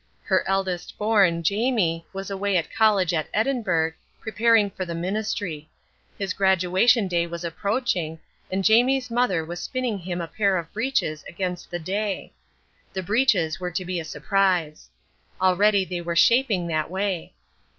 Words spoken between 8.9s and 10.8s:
mother was spinning him a pair of